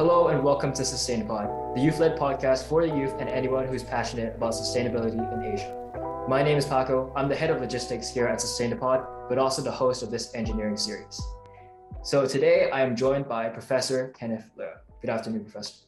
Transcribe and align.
Hello 0.00 0.28
and 0.28 0.42
welcome 0.42 0.72
to 0.72 0.80
SustainPod, 0.80 1.74
the 1.74 1.80
youth-led 1.82 2.18
podcast 2.18 2.64
for 2.64 2.86
the 2.86 2.96
youth 2.96 3.12
and 3.18 3.28
anyone 3.28 3.66
who's 3.68 3.82
passionate 3.82 4.34
about 4.34 4.54
sustainability 4.54 5.20
in 5.30 5.52
Asia. 5.52 6.24
My 6.26 6.42
name 6.42 6.56
is 6.56 6.64
Paco. 6.64 7.12
I'm 7.14 7.28
the 7.28 7.36
head 7.36 7.50
of 7.50 7.60
logistics 7.60 8.08
here 8.08 8.26
at 8.26 8.38
SustainPod, 8.38 9.28
but 9.28 9.36
also 9.36 9.60
the 9.60 9.70
host 9.70 10.02
of 10.02 10.10
this 10.10 10.34
engineering 10.34 10.78
series. 10.78 11.20
So 12.02 12.26
today 12.26 12.70
I 12.70 12.80
am 12.80 12.96
joined 12.96 13.28
by 13.28 13.50
Professor 13.50 14.08
Kenneth 14.18 14.50
Leung. 14.58 14.78
Good 15.02 15.10
afternoon, 15.10 15.44
Professor. 15.44 15.84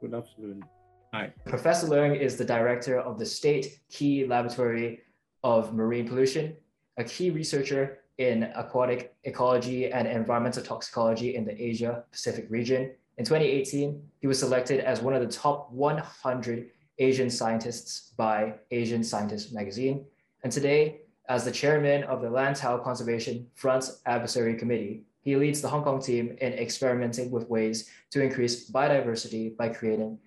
Good 0.00 0.14
afternoon. 0.14 0.64
Hi. 1.12 1.30
Professor 1.44 1.86
Leung 1.88 2.18
is 2.18 2.38
the 2.38 2.46
director 2.46 2.98
of 2.98 3.18
the 3.18 3.26
State 3.26 3.80
Key 3.90 4.26
Laboratory 4.26 5.00
of 5.42 5.74
Marine 5.74 6.08
Pollution, 6.08 6.56
a 6.96 7.04
key 7.04 7.28
researcher 7.28 7.98
in 8.16 8.44
aquatic 8.54 9.14
ecology 9.24 9.92
and 9.92 10.08
environmental 10.08 10.62
toxicology 10.62 11.36
in 11.36 11.44
the 11.44 11.62
Asia 11.62 12.04
Pacific 12.10 12.46
region. 12.48 12.92
In 13.16 13.24
2018, 13.24 14.02
he 14.18 14.26
was 14.26 14.40
selected 14.40 14.80
as 14.80 15.00
one 15.00 15.14
of 15.14 15.22
the 15.22 15.28
top 15.28 15.70
100 15.70 16.70
Asian 16.98 17.30
scientists 17.30 18.12
by 18.16 18.54
Asian 18.70 19.04
Scientist 19.04 19.54
magazine. 19.54 20.04
And 20.42 20.52
today, 20.52 21.02
as 21.28 21.44
the 21.44 21.52
chairman 21.52 22.02
of 22.04 22.22
the 22.22 22.28
Lantau 22.28 22.82
Conservation 22.82 23.46
Fund's 23.54 24.00
Advisory 24.06 24.56
Committee, 24.56 25.04
he 25.20 25.36
leads 25.36 25.62
the 25.62 25.68
Hong 25.68 25.84
Kong 25.84 26.02
team 26.02 26.36
in 26.40 26.52
experimenting 26.54 27.30
with 27.30 27.48
ways 27.48 27.88
to 28.10 28.20
increase 28.20 28.68
biodiversity 28.70 29.56
by 29.56 29.68
creating 29.68 30.18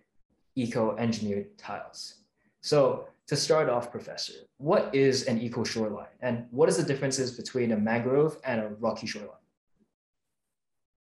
eco-engineered 0.56 1.58
tiles. 1.58 2.16
So 2.62 3.08
to 3.28 3.36
start 3.36 3.70
off, 3.70 3.92
Professor, 3.92 4.34
what 4.58 4.94
is 4.96 5.24
an 5.26 5.40
eco 5.40 5.64
shoreline 5.64 6.08
and 6.22 6.46
what 6.52 6.70
is 6.70 6.78
the 6.78 6.84
differences 6.84 7.32
between 7.32 7.74
a 7.74 7.78
mangrove 7.78 8.38
and 8.44 8.62
a 8.62 8.70
rocky 8.80 9.06
shoreline? 9.06 9.36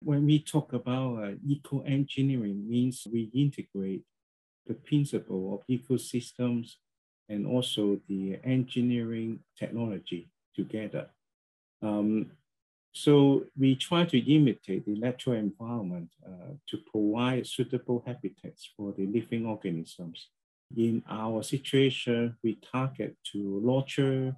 When 0.05 0.27
we 0.27 0.39
talk 0.41 0.73
about 0.73 1.25
uh, 1.25 1.31
eco-engineering 1.47 2.69
means 2.69 3.07
we 3.11 3.31
integrate 3.35 4.03
the 4.67 4.75
principle 4.75 5.55
of 5.55 5.67
ecosystems 5.67 6.75
and 7.29 7.47
also 7.47 7.99
the 8.09 8.39
engineering 8.45 9.41
technology 9.59 10.31
together. 10.55 11.09
Um, 11.83 12.33
so 12.93 13.45
we 13.59 13.75
try 13.75 14.05
to 14.05 14.19
imitate 14.19 14.87
the 14.87 14.95
natural 14.95 15.37
environment 15.37 16.11
uh, 16.25 16.55
to 16.69 16.79
provide 16.91 17.47
suitable 17.47 18.03
habitats 18.07 18.71
for 18.77 18.93
the 18.93 19.07
living 19.07 19.47
organisms 19.47 20.29
in 20.77 21.03
our 21.09 21.43
situation, 21.43 22.37
we 22.43 22.59
target 22.73 23.17
to 23.33 23.61
nurture 23.63 24.35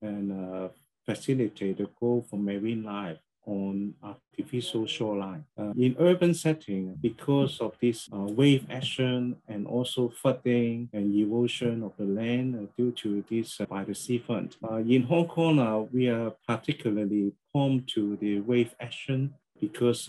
and 0.00 0.32
uh, 0.32 0.68
facilitate 1.06 1.78
the 1.78 1.88
growth 1.98 2.32
of 2.32 2.38
marine 2.38 2.84
life 2.84 3.18
on 3.46 3.94
artificial 4.02 4.86
shoreline. 4.86 5.44
Uh, 5.58 5.72
in 5.76 5.96
urban 5.98 6.34
setting, 6.34 6.94
because 7.00 7.60
of 7.60 7.74
this 7.80 8.08
uh, 8.12 8.18
wave 8.18 8.66
action 8.70 9.36
and 9.48 9.66
also 9.66 10.08
flooding 10.08 10.88
and 10.92 11.14
erosion 11.14 11.82
of 11.82 11.92
the 11.98 12.04
land 12.04 12.56
uh, 12.56 12.66
due 12.76 12.92
to 12.92 13.24
this 13.28 13.60
uh, 13.60 13.66
by 13.66 13.84
the 13.84 13.94
seafront. 13.94 14.56
Uh, 14.62 14.76
in 14.76 15.02
Hong 15.02 15.26
Kong, 15.26 15.58
uh, 15.58 15.78
we 15.92 16.08
are 16.08 16.32
particularly 16.46 17.32
prone 17.52 17.84
to 17.94 18.16
the 18.16 18.40
wave 18.40 18.74
action 18.80 19.34
because 19.60 20.08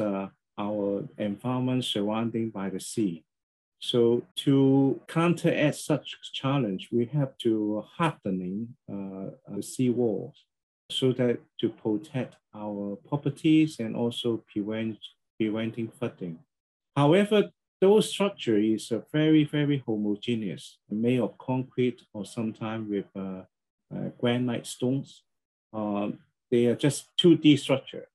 our 0.57 1.03
environment 1.17 1.83
surrounding 1.83 2.49
by 2.49 2.69
the 2.69 2.79
sea. 2.79 3.23
So 3.79 4.23
to 4.37 5.01
counteract 5.07 5.75
such 5.75 6.15
challenge, 6.31 6.87
we 6.91 7.05
have 7.07 7.37
to 7.39 7.83
hardening 7.97 8.75
uh, 8.89 9.31
the 9.53 9.61
sea 9.61 9.89
walls 9.89 10.45
so 10.95 11.11
that 11.13 11.39
to 11.59 11.69
protect 11.69 12.35
our 12.55 12.95
properties 13.07 13.79
and 13.79 13.95
also 13.95 14.43
prevent 14.51 14.97
preventing 15.37 15.89
flooding. 15.89 16.39
However, 16.95 17.49
those 17.81 18.09
structure 18.09 18.57
is 18.57 18.91
uh, 18.91 19.01
very, 19.11 19.43
very 19.43 19.83
homogeneous, 19.85 20.77
made 20.89 21.19
of 21.19 21.37
concrete 21.37 22.01
or 22.13 22.25
sometimes 22.25 22.89
with 22.89 23.05
uh, 23.15 23.41
uh, 23.93 24.09
granite 24.17 24.65
stones. 24.65 25.23
Um, 25.73 26.19
they 26.49 26.67
are 26.67 26.75
just 26.75 27.09
2D 27.17 27.59
structure. 27.59 28.07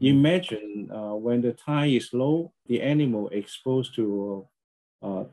Mm. 0.00 0.08
Imagine 0.08 0.90
uh, 0.92 1.14
when 1.14 1.40
the 1.40 1.52
tide 1.52 1.94
is 1.94 2.12
low, 2.12 2.52
the 2.66 2.80
animal 2.80 3.28
exposed 3.30 3.94
to 3.96 4.46
uh, 5.02 5.24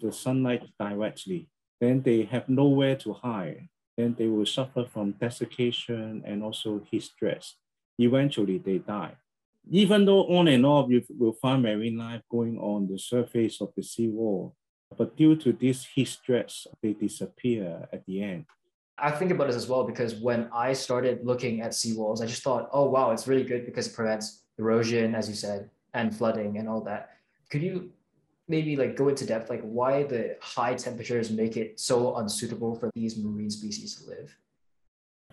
the 0.00 0.10
sunlight 0.10 0.64
directly, 0.80 1.48
then 1.80 2.00
they 2.02 2.22
have 2.22 2.48
nowhere 2.48 2.96
to 2.96 3.12
hide. 3.12 3.68
Then 3.98 4.14
they 4.16 4.28
will 4.28 4.46
suffer 4.46 4.84
from 4.84 5.10
desiccation 5.20 6.22
and 6.24 6.44
also 6.44 6.80
heat 6.88 7.02
stress. 7.02 7.56
Eventually, 7.98 8.58
they 8.58 8.78
die. 8.78 9.16
Even 9.68 10.04
though 10.04 10.24
on 10.28 10.46
and 10.46 10.64
off 10.64 10.88
you 10.88 11.02
will 11.18 11.32
find 11.32 11.64
marine 11.64 11.98
life 11.98 12.22
going 12.30 12.56
on 12.58 12.86
the 12.86 12.96
surface 12.96 13.60
of 13.60 13.70
the 13.76 13.82
seawall, 13.82 14.54
but 14.96 15.16
due 15.16 15.34
to 15.34 15.52
this 15.52 15.84
heat 15.84 16.06
stress, 16.06 16.68
they 16.80 16.92
disappear 16.92 17.88
at 17.92 18.06
the 18.06 18.22
end. 18.22 18.46
I 18.96 19.10
think 19.10 19.32
about 19.32 19.48
this 19.48 19.56
as 19.56 19.68
well 19.68 19.82
because 19.82 20.14
when 20.14 20.48
I 20.52 20.74
started 20.74 21.26
looking 21.26 21.60
at 21.60 21.72
seawalls, 21.72 22.22
I 22.22 22.26
just 22.26 22.44
thought, 22.44 22.68
oh 22.72 22.88
wow, 22.88 23.10
it's 23.10 23.26
really 23.26 23.44
good 23.44 23.66
because 23.66 23.88
it 23.88 23.94
prevents 23.94 24.44
erosion, 24.58 25.16
as 25.16 25.28
you 25.28 25.34
said, 25.34 25.70
and 25.92 26.16
flooding 26.16 26.56
and 26.56 26.68
all 26.68 26.82
that. 26.82 27.10
Could 27.50 27.62
you 27.62 27.90
maybe 28.48 28.76
like 28.76 28.96
go 28.96 29.08
into 29.08 29.26
depth 29.26 29.50
like 29.50 29.62
why 29.62 30.02
the 30.02 30.36
high 30.40 30.74
temperatures 30.74 31.30
make 31.30 31.56
it 31.56 31.78
so 31.78 32.16
unsuitable 32.16 32.74
for 32.74 32.90
these 32.94 33.16
marine 33.16 33.50
species 33.50 33.96
to 33.96 34.10
live? 34.10 34.36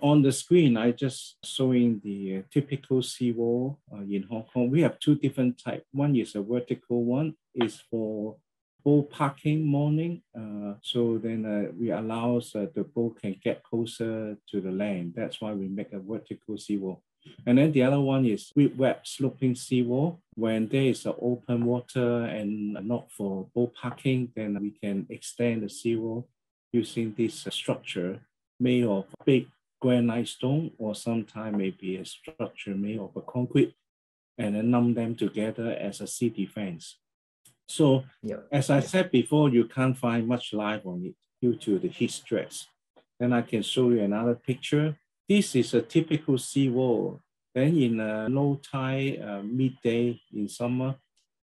On 0.02 0.22
the 0.22 0.32
screen 0.32 0.76
i 0.76 0.92
just 0.92 1.38
showing 1.44 2.02
the 2.04 2.44
typical 2.52 3.02
seawall 3.02 3.80
uh, 3.94 4.02
in 4.02 4.24
hong 4.24 4.46
kong 4.52 4.70
we 4.70 4.82
have 4.82 5.00
two 5.00 5.16
different 5.16 5.58
type. 5.58 5.86
One 5.92 6.16
is 6.16 6.36
a 6.36 6.42
vertical 6.42 7.04
one 7.06 7.36
is 7.54 7.82
for 7.90 8.36
boat 8.84 9.10
parking 9.10 9.66
morning 9.66 10.22
uh, 10.38 10.74
so 10.82 11.18
then 11.18 11.46
uh, 11.46 11.72
we 11.80 11.92
allows 11.92 12.54
uh, 12.54 12.68
the 12.76 12.84
boat 12.84 13.20
can 13.22 13.36
get 13.44 13.64
closer 13.64 14.38
to 14.50 14.62
the 14.62 14.72
land. 14.72 15.14
That's 15.16 15.40
why 15.42 15.54
we 15.54 15.68
make 15.68 15.92
a 15.94 16.00
vertical 16.00 16.58
seawall 16.58 17.02
and 17.46 17.58
then 17.58 17.72
the 17.72 17.84
other 17.84 18.00
one 18.00 18.26
is 18.26 18.52
with 18.56 18.76
web 18.76 18.98
sloping 19.04 19.56
seawall. 19.56 20.20
When 20.36 20.68
there 20.68 20.84
is 20.84 21.06
open 21.06 21.66
water 21.66 22.26
and 22.26 22.74
not 22.88 23.12
for 23.12 23.48
boat 23.54 23.74
parking, 23.76 24.32
then 24.36 24.58
we 24.62 24.72
can 24.72 25.06
extend 25.10 25.64
the 25.64 25.70
seawall 25.70 26.28
using 26.72 27.14
this 27.16 27.48
structure 27.50 28.20
made 28.60 28.84
of 28.84 29.06
big 29.26 29.48
granite 29.82 30.28
stone 30.28 30.72
or 30.78 30.96
sometimes 30.96 31.58
maybe 31.58 31.98
a 31.98 32.06
structure 32.06 32.76
made 32.76 33.00
of 33.00 33.16
a 33.16 33.22
concrete 33.22 33.76
and 34.38 34.56
then 34.56 34.72
numb 34.72 34.94
them 34.94 35.16
together 35.16 35.72
as 35.80 36.02
a 36.02 36.08
sea 36.08 36.30
defense. 36.30 36.98
So 37.68 38.04
yeah. 38.22 38.38
as 38.52 38.70
I 38.70 38.80
said 38.80 39.12
before, 39.12 39.50
you 39.50 39.66
can't 39.66 39.98
find 39.98 40.28
much 40.28 40.54
life 40.54 40.86
on 40.86 41.06
it 41.06 41.16
due 41.42 41.56
to 41.58 41.80
the 41.80 41.88
heat 41.88 42.12
stress. 42.12 42.68
Then 43.20 43.34
I 43.34 43.42
can 43.42 43.62
show 43.62 43.90
you 43.90 44.02
another 44.02 44.36
picture 44.36 44.98
this 45.28 45.56
is 45.56 45.74
a 45.74 45.82
typical 45.82 46.38
seawall. 46.38 47.22
Then 47.54 47.78
in 47.78 48.00
a 48.00 48.28
low 48.30 48.60
tide, 48.62 49.22
uh, 49.22 49.42
midday 49.44 50.20
in 50.34 50.48
summer, 50.48 50.96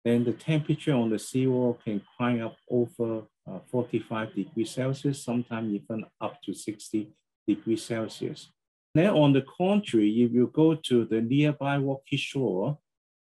then 0.05 0.25
the 0.25 0.33
temperature 0.33 0.95
on 0.95 1.11
the 1.11 1.19
seawall 1.19 1.79
can 1.85 2.03
climb 2.17 2.43
up 2.43 2.57
over 2.69 3.23
uh, 3.47 3.59
45 3.71 4.35
degrees 4.35 4.71
Celsius, 4.71 5.23
sometimes 5.23 5.73
even 5.73 6.05
up 6.21 6.41
to 6.43 6.55
60 6.55 7.11
degrees 7.47 7.85
Celsius. 7.85 8.49
Then 8.95 9.11
on 9.11 9.33
the 9.33 9.43
contrary, 9.43 10.11
if 10.23 10.33
you 10.33 10.51
go 10.53 10.75
to 10.75 11.05
the 11.05 11.21
nearby 11.21 11.77
rocky 11.77 12.17
shore, 12.17 12.79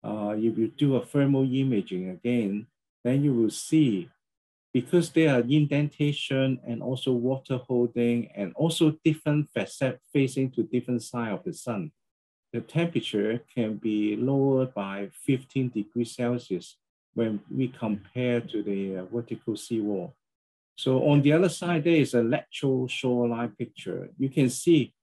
uh, 0.03 0.35
if 0.37 0.57
you 0.57 0.69
do 0.69 0.97
a 0.97 1.05
thermal 1.05 1.43
imaging 1.43 2.09
again, 2.09 2.67
then 3.05 3.23
you 3.23 3.35
will 3.35 3.51
see 3.51 4.09
because 4.73 5.11
there 5.11 5.35
are 5.35 5.41
indentation 5.41 6.61
and 6.67 6.83
also 6.83 7.13
water 7.13 7.57
holding 7.57 8.31
and 8.37 8.53
also 8.55 8.97
different 9.05 9.49
facet 9.53 10.01
facing 10.13 10.51
to 10.53 10.63
different 10.63 11.03
side 11.03 11.33
of 11.33 11.43
the 11.45 11.53
sun, 11.53 11.91
the 12.53 12.61
temperature 12.61 13.41
can 13.53 13.77
be 13.77 14.17
lowered 14.17 14.73
by 14.75 15.09
15 15.25 15.71
degrees 15.71 16.15
Celsius 16.15 16.77
when 17.15 17.41
we 17.51 17.69
compare 17.69 18.41
to 18.41 18.63
the 18.63 18.99
uh, 18.99 19.05
vertical 19.07 19.57
seawall. 19.57 20.15
So 20.77 21.09
on 21.09 21.23
the 21.23 21.33
other 21.33 21.49
side, 21.49 21.85
there 21.85 21.97
is 21.97 22.15
a 22.15 22.23
lateral 22.23 22.89
shoreline 22.89 23.51
picture. 23.51 24.11
You 24.19 24.29
can 24.29 24.49
see 24.49 24.95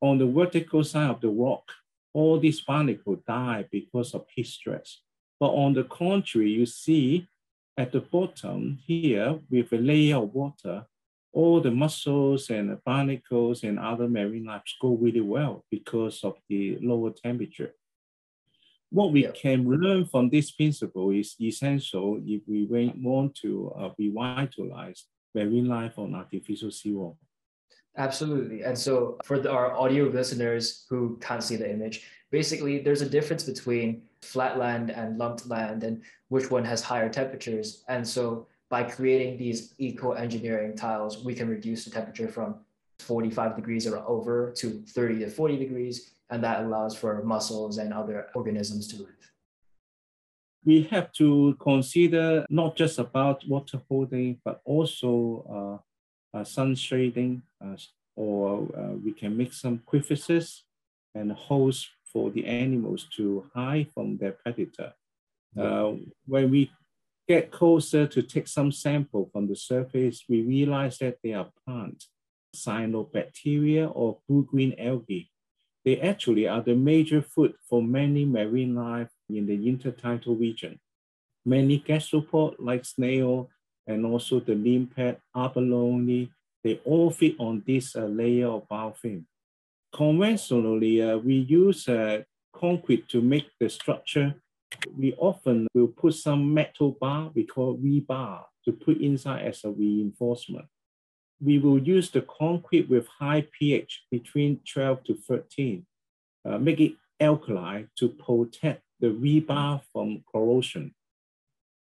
on 0.00 0.18
the 0.18 0.26
vertical 0.26 0.84
side 0.84 1.10
of 1.10 1.20
the 1.20 1.28
rock, 1.28 1.64
all 2.12 2.38
these 2.38 2.60
barnacles 2.60 3.18
die 3.26 3.66
because 3.70 4.14
of 4.14 4.26
heat 4.34 4.46
stress. 4.46 5.00
But 5.40 5.48
on 5.48 5.74
the 5.74 5.84
contrary, 5.84 6.50
you 6.50 6.66
see 6.66 7.26
at 7.76 7.92
the 7.92 8.00
bottom 8.00 8.78
here, 8.86 9.38
with 9.50 9.72
a 9.72 9.76
layer 9.76 10.16
of 10.16 10.32
water, 10.34 10.86
all 11.32 11.60
the 11.60 11.70
mussels 11.70 12.48
and 12.50 12.70
the 12.70 12.78
barnacles 12.86 13.64
and 13.64 13.78
other 13.78 14.08
marine 14.08 14.44
life 14.44 14.62
go 14.80 14.94
really 14.94 15.20
well 15.20 15.64
because 15.70 16.22
of 16.22 16.36
the 16.48 16.78
lower 16.80 17.10
temperature. 17.10 17.74
What 18.90 19.10
we 19.10 19.24
yeah. 19.24 19.32
can 19.32 19.68
learn 19.68 20.06
from 20.06 20.30
this 20.30 20.52
principle 20.52 21.10
is 21.10 21.34
essential 21.40 22.20
if 22.24 22.42
we 22.46 22.92
want 22.96 23.34
to 23.42 23.72
uh, 23.76 23.90
revitalize 23.98 25.06
marine 25.34 25.66
life 25.66 25.98
on 25.98 26.14
artificial 26.14 26.70
seawall. 26.70 27.18
Absolutely. 27.96 28.62
And 28.62 28.78
so 28.78 29.18
for 29.24 29.38
the, 29.38 29.50
our 29.50 29.72
audio 29.72 30.04
listeners 30.04 30.84
who 30.88 31.18
can't 31.20 31.42
see 31.42 31.56
the 31.56 31.70
image, 31.70 32.06
basically 32.34 32.80
there's 32.80 33.00
a 33.00 33.08
difference 33.16 33.44
between 33.44 34.02
flat 34.20 34.58
land 34.58 34.90
and 34.90 35.18
lumped 35.18 35.46
land 35.46 35.84
and 35.84 36.02
which 36.34 36.50
one 36.50 36.64
has 36.64 36.82
higher 36.82 37.08
temperatures. 37.08 37.84
And 37.86 38.02
so 38.14 38.48
by 38.68 38.82
creating 38.82 39.38
these 39.38 39.58
eco-engineering 39.78 40.74
tiles, 40.74 41.24
we 41.24 41.32
can 41.38 41.48
reduce 41.48 41.84
the 41.84 41.92
temperature 41.92 42.26
from 42.26 42.56
45 42.98 43.54
degrees 43.54 43.86
or 43.86 43.98
over 44.14 44.52
to 44.56 44.82
30 44.88 45.20
to 45.20 45.30
40 45.30 45.56
degrees. 45.58 46.10
And 46.30 46.42
that 46.42 46.64
allows 46.64 46.96
for 46.96 47.22
mussels 47.22 47.78
and 47.78 47.94
other 47.94 48.26
organisms 48.34 48.88
to 48.88 48.96
live. 49.06 49.22
We 50.64 50.82
have 50.94 51.12
to 51.20 51.56
consider 51.60 52.44
not 52.50 52.74
just 52.74 52.98
about 52.98 53.46
water 53.46 53.80
holding, 53.88 54.40
but 54.44 54.60
also 54.64 55.80
uh, 56.34 56.38
uh, 56.38 56.42
sun 56.42 56.74
shading, 56.74 57.42
uh, 57.64 57.76
or 58.16 58.66
uh, 58.76 58.94
we 59.04 59.12
can 59.12 59.36
make 59.36 59.52
some 59.52 59.82
crevices 59.86 60.64
and 61.14 61.30
holes 61.30 61.88
for 62.14 62.30
the 62.30 62.46
animals 62.46 63.06
to 63.16 63.44
hide 63.54 63.88
from 63.92 64.16
their 64.16 64.32
predator. 64.32 64.94
Uh, 65.58 65.92
when 66.26 66.50
we 66.50 66.70
get 67.28 67.50
closer 67.50 68.06
to 68.06 68.22
take 68.22 68.48
some 68.48 68.70
sample 68.72 69.28
from 69.32 69.48
the 69.48 69.56
surface, 69.56 70.24
we 70.28 70.42
realize 70.42 70.98
that 70.98 71.18
they 71.22 71.32
are 71.32 71.50
plant 71.66 72.04
cyanobacteria 72.54 73.90
or 73.92 74.18
blue-green 74.28 74.74
algae. 74.78 75.28
They 75.84 76.00
actually 76.00 76.46
are 76.46 76.62
the 76.62 76.76
major 76.76 77.20
food 77.20 77.54
for 77.68 77.82
many 77.82 78.24
marine 78.24 78.74
life 78.74 79.10
in 79.28 79.46
the 79.46 79.58
intertidal 79.58 80.38
region. 80.38 80.78
Many 81.44 81.80
gastropod 81.80 82.54
like 82.58 82.84
snail 82.84 83.50
and 83.86 84.06
also 84.06 84.40
the 84.40 84.54
limpet, 84.54 85.20
abalone, 85.36 86.30
they 86.62 86.80
all 86.84 87.10
feed 87.10 87.36
on 87.38 87.62
this 87.66 87.94
uh, 87.96 88.06
layer 88.06 88.48
of 88.48 88.66
biofilm 88.68 89.24
conventionally, 89.94 91.00
uh, 91.00 91.16
we 91.18 91.34
use 91.34 91.88
uh, 91.88 92.22
concrete 92.52 93.08
to 93.08 93.20
make 93.20 93.46
the 93.60 93.68
structure. 93.68 94.34
We 94.98 95.14
often 95.14 95.68
will 95.74 95.88
put 95.88 96.14
some 96.14 96.52
metal 96.52 96.96
bar, 97.00 97.30
we 97.34 97.46
call 97.46 97.78
rebar, 97.78 98.42
to 98.64 98.72
put 98.72 99.00
inside 99.00 99.46
as 99.46 99.64
a 99.64 99.70
reinforcement. 99.70 100.66
We 101.40 101.58
will 101.58 101.78
use 101.78 102.10
the 102.10 102.22
concrete 102.22 102.88
with 102.88 103.06
high 103.06 103.46
pH 103.56 104.04
between 104.10 104.60
12 104.72 105.04
to 105.04 105.14
13, 105.14 105.86
uh, 106.44 106.58
make 106.58 106.80
it 106.80 106.94
alkali 107.20 107.84
to 107.98 108.08
protect 108.08 108.82
the 109.00 109.08
rebar 109.08 109.80
from 109.92 110.24
corrosion. 110.30 110.94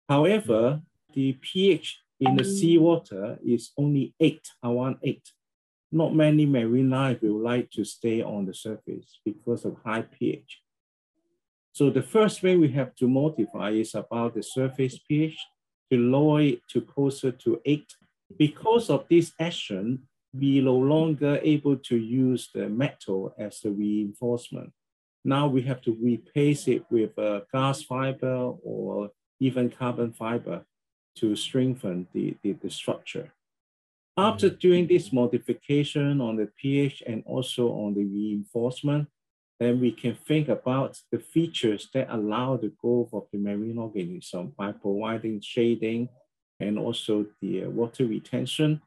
However, 0.09 0.81
the 1.13 1.38
pH 1.41 2.00
in 2.19 2.35
the 2.35 2.44
seawater 2.44 3.38
is 3.45 3.71
only 3.77 4.13
8, 4.19 4.41
around 4.63 4.97
8 5.03 5.21
not 5.93 6.15
many 6.15 6.45
marine 6.45 6.89
life 6.89 7.21
will 7.21 7.39
like 7.39 7.69
to 7.71 7.85
stay 7.85 8.21
on 8.21 8.45
the 8.45 8.53
surface 8.53 9.19
because 9.23 9.63
of 9.63 9.77
high 9.85 10.01
pH. 10.01 10.61
So 11.71 11.89
the 11.89 12.01
first 12.01 12.41
way 12.41 12.57
we 12.57 12.69
have 12.69 12.95
to 12.95 13.07
modify 13.07 13.69
is 13.71 13.93
about 13.93 14.33
the 14.33 14.41
surface 14.41 14.97
pH 15.07 15.37
to 15.91 15.97
lower 15.97 16.41
it 16.41 16.59
to 16.69 16.81
closer 16.81 17.31
to 17.31 17.61
eight. 17.65 17.93
Because 18.37 18.89
of 18.89 19.05
this 19.07 19.33
action, 19.39 20.07
we 20.33 20.61
no 20.61 20.75
longer 20.75 21.39
able 21.43 21.77
to 21.77 21.95
use 21.95 22.49
the 22.53 22.67
metal 22.67 23.35
as 23.37 23.59
the 23.59 23.69
reinforcement. 23.69 24.73
Now 25.23 25.47
we 25.47 25.61
have 25.63 25.81
to 25.83 25.93
replace 25.93 26.67
it 26.67 26.83
with 26.89 27.11
uh, 27.17 27.21
a 27.21 27.41
glass 27.51 27.83
fiber 27.83 28.53
or 28.63 29.11
even 29.39 29.69
carbon 29.69 30.11
fiber 30.11 30.65
to 31.17 31.35
strengthen 31.35 32.07
the, 32.13 32.35
the, 32.41 32.53
the 32.53 32.71
structure. 32.71 33.31
After 34.18 34.50
mm. 34.50 34.60
doing 34.60 34.88
this 34.88 35.12
modification 35.12 36.21
on 36.21 36.38
the 36.38 36.48
pH 36.60 37.04
and 37.07 37.24
also 37.25 37.69
on 37.69 37.95
the 37.95 38.06
reinforcement, 38.06 39.07
then 39.60 39.80
we 39.80 39.92
can 39.92 40.15
think 40.15 40.50
about 40.50 41.00
the 41.12 41.19
features 41.19 41.89
that 41.94 42.07
allow 42.10 42.57
the 42.57 42.71
growth 42.81 43.10
of 43.13 43.27
the 43.31 43.39
marine 43.39 43.77
organism 43.77 44.54
by 44.57 44.71
providing 44.71 45.42
shading 45.42 46.10
and 46.60 46.77
also 46.77 47.25
the 47.42 47.63
uh, 47.63 47.69
water 47.69 48.06
retention. 48.06 48.81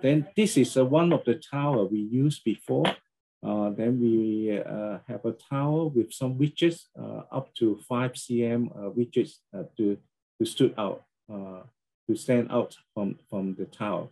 Then 0.00 0.28
this 0.36 0.56
is 0.56 0.76
uh, 0.76 0.84
one 0.84 1.12
of 1.12 1.24
the 1.24 1.34
tower 1.34 1.84
we 1.84 1.98
used 1.98 2.44
before. 2.44 2.86
Uh, 3.42 3.70
then 3.70 4.00
we 4.00 4.58
uh, 4.58 4.98
have 5.08 5.24
a 5.24 5.32
tower 5.32 5.86
with 5.86 6.12
some 6.12 6.38
widgets 6.38 6.84
uh, 6.98 7.22
up 7.32 7.54
to 7.54 7.80
5 7.88 8.12
cm 8.12 8.70
uh, 8.70 8.90
widgets 8.90 9.38
to, 9.76 9.98
to 10.38 10.44
stood 10.44 10.74
out, 10.78 11.02
to 11.28 12.14
stand 12.14 12.50
out 12.50 12.76
from, 12.94 13.18
from 13.28 13.54
the 13.54 13.64
tower. 13.66 14.08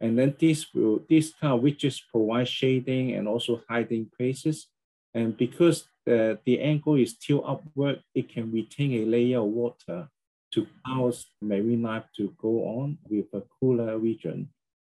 And 0.00 0.18
then 0.18 0.34
this 0.38 0.66
will, 0.74 1.00
this 1.08 1.32
kind 1.40 1.52
of 1.52 1.60
widgets 1.60 2.00
provide 2.10 2.48
shading 2.48 3.12
and 3.12 3.28
also 3.28 3.62
hiding 3.68 4.10
places. 4.16 4.68
And 5.12 5.36
because 5.36 5.88
the, 6.06 6.38
the 6.44 6.60
angle 6.60 6.94
is 6.94 7.10
still 7.10 7.44
upward, 7.46 8.02
it 8.14 8.32
can 8.32 8.50
retain 8.50 9.02
a 9.02 9.04
layer 9.04 9.40
of 9.40 9.46
water 9.46 10.08
to 10.52 10.66
allow 10.86 11.12
marine 11.42 11.82
life 11.82 12.04
to 12.16 12.34
go 12.40 12.64
on 12.64 12.98
with 13.08 13.26
a 13.34 13.42
cooler 13.60 13.98
region. 13.98 14.48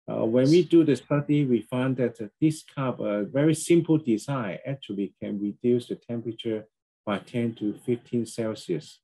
Uh, 0.09 0.25
when 0.25 0.50
we 0.50 0.63
do 0.63 0.83
the 0.83 0.95
study, 0.95 1.45
we 1.45 1.61
find 1.61 1.95
that 1.95 2.19
uh, 2.19 2.25
this 2.41 2.63
kind 2.63 2.94
of 2.94 3.00
a 3.00 3.23
very 3.23 3.53
simple 3.53 3.97
design 3.97 4.57
actually 4.65 5.13
can 5.21 5.39
reduce 5.39 5.88
the 5.88 5.95
temperature 5.95 6.65
by 7.05 7.19
10 7.19 7.55
to 7.55 7.73
15 7.85 8.25
Celsius. 8.25 9.00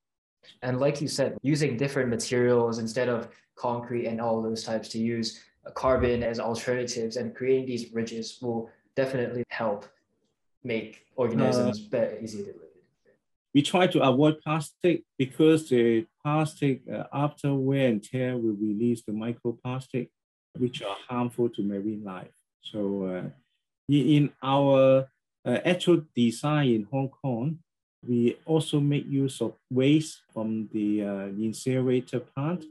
And 0.62 0.80
like 0.80 1.02
you 1.02 1.08
said, 1.08 1.38
using 1.42 1.78
different 1.78 2.10
materials 2.10 2.80
instead 2.80 3.10
of 3.10 3.30
concrete 3.56 4.08
and 4.08 4.20
all 4.20 4.42
those 4.42 4.64
types 4.64 4.90
to 4.90 5.00
use 5.00 5.42
carbon 5.76 6.24
as 6.24 6.40
alternatives 6.40 7.18
and 7.18 7.36
creating 7.36 7.66
these 7.66 7.86
bridges 7.86 8.38
will 8.42 8.70
definitely 8.96 9.44
help 9.50 9.86
make 10.64 11.06
organisms 11.16 11.80
uh, 11.80 11.90
better, 11.90 12.20
easier 12.20 12.46
to 12.46 12.52
live 12.52 12.70
We 13.54 13.62
try 13.62 13.88
to 13.88 14.02
avoid 14.02 14.42
plastic 14.42 15.04
because 15.18 15.70
the 15.70 16.06
plastic, 16.22 16.82
uh, 16.92 17.04
after 17.14 17.54
wear 17.54 17.88
and 17.88 18.04
tear, 18.04 18.38
will 18.38 18.58
release 18.70 19.02
the 19.04 19.14
microplastic, 19.14 20.10
which 20.58 20.82
are 20.82 20.98
harmful 21.08 21.50
to 21.50 21.64
marine 21.64 22.04
life. 22.04 22.36
So 22.62 23.06
uh, 23.06 23.30
in 23.88 24.32
our 24.44 25.08
uh, 25.46 25.58
actual 25.66 26.04
design 26.16 26.68
in 26.70 26.88
Hong 26.92 27.10
Kong, 27.10 27.60
we 28.08 28.38
also 28.46 28.80
make 28.80 29.06
use 29.08 29.42
of 29.42 29.56
waste 29.70 30.22
from 30.34 30.70
the 30.72 31.04
uh, 31.04 31.26
incinerator 31.48 32.20
plant 32.20 32.66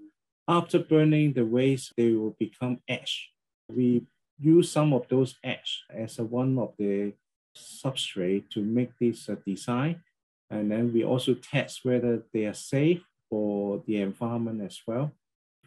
after 0.49 0.79
burning 0.79 1.35
the 1.35 1.45
waste, 1.45 1.93
they 1.97 2.12
will 2.12 2.35
become 2.39 2.81
ash. 2.89 3.31
We 3.69 4.06
use 4.41 4.73
some 4.73 4.95
of 4.95 5.06
those 5.09 5.37
ash 5.45 5.85
as 5.91 6.19
a, 6.19 6.25
one 6.25 6.59
of 6.59 6.73
the 6.79 7.12
substrate 7.55 8.49
to 8.50 8.62
make 8.62 8.93
this 8.99 9.29
uh, 9.29 9.37
design. 9.47 10.03
And 10.50 10.71
then 10.71 10.93
we 10.93 11.05
also 11.05 11.35
test 11.35 11.85
whether 11.85 12.23
they 12.33 12.47
are 12.47 12.55
safe 12.55 13.03
for 13.29 13.83
the 13.87 14.00
environment 14.00 14.62
as 14.62 14.81
well. 14.87 15.12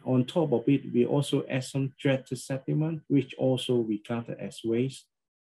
On 0.04 0.24
top 0.24 0.52
of 0.52 0.68
it, 0.68 0.92
we 0.92 1.06
also 1.06 1.44
add 1.48 1.62
some 1.62 1.92
dredged 2.00 2.36
sediment, 2.36 3.02
which 3.06 3.34
also 3.38 3.76
regarded 3.76 4.38
as 4.40 4.60
waste. 4.64 5.04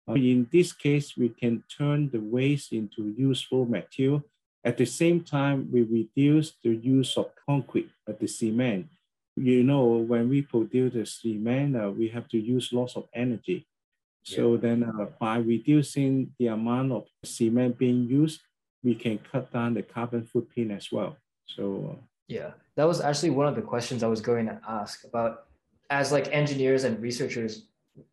Uh, 0.10 0.16
in 0.16 0.50
this 0.52 0.74
case, 0.74 1.16
we 1.16 1.30
can 1.30 1.64
turn 1.78 2.10
the 2.10 2.20
waste 2.20 2.74
into 2.74 3.14
useful 3.18 3.66
material. 3.66 4.24
At 4.64 4.78
the 4.78 4.86
same 4.86 5.24
time, 5.24 5.70
we 5.72 5.84
reduce 5.84 6.54
the 6.62 6.76
use 6.76 7.16
of 7.16 7.32
concrete, 7.48 7.90
uh, 8.10 8.14
the 8.20 8.28
cement, 8.28 8.88
you 9.42 9.64
know, 9.64 9.84
when 9.84 10.30
we 10.30 10.44
produce 10.44 10.94
the 10.94 11.06
cement, 11.06 11.76
uh, 11.76 11.90
we 11.90 12.08
have 12.10 12.28
to 12.30 12.38
use 12.38 12.72
lots 12.72 12.96
of 12.96 13.08
energy. 13.14 13.68
So 14.24 14.54
yeah. 14.54 14.60
then 14.62 14.84
uh, 14.84 15.06
by 15.20 15.38
reducing 15.38 16.32
the 16.38 16.48
amount 16.48 16.92
of 16.92 17.06
cement 17.24 17.78
being 17.78 18.04
used, 18.04 18.42
we 18.84 18.94
can 18.94 19.18
cut 19.18 19.52
down 19.52 19.74
the 19.74 19.82
carbon 19.82 20.26
footprint 20.26 20.72
as 20.72 20.92
well. 20.92 21.18
So 21.48 21.64
uh, 21.92 22.02
yeah, 22.28 22.52
that 22.76 22.86
was 22.86 23.02
actually 23.02 23.32
one 23.32 23.48
of 23.48 23.56
the 23.56 23.64
questions 23.64 24.04
I 24.04 24.08
was 24.08 24.22
going 24.22 24.46
to 24.46 24.60
ask 24.68 25.04
about 25.06 25.46
as 25.90 26.12
like 26.12 26.28
engineers 26.32 26.84
and 26.84 27.02
researchers, 27.02 27.66